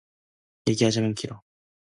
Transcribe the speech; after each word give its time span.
얘기하자면 0.67 1.13
길어. 1.13 1.43